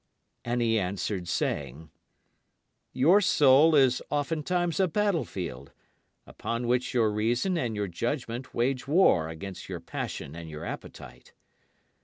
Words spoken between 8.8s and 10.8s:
war against your passion and your